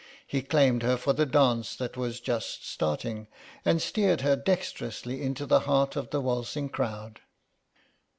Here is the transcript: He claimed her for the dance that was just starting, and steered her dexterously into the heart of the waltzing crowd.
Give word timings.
He 0.25 0.41
claimed 0.41 0.81
her 0.81 0.97
for 0.97 1.13
the 1.13 1.27
dance 1.27 1.75
that 1.75 1.95
was 1.95 2.19
just 2.19 2.67
starting, 2.67 3.27
and 3.63 3.79
steered 3.79 4.21
her 4.21 4.35
dexterously 4.35 5.21
into 5.21 5.45
the 5.45 5.59
heart 5.69 5.95
of 5.95 6.09
the 6.09 6.19
waltzing 6.21 6.69
crowd. 6.69 7.19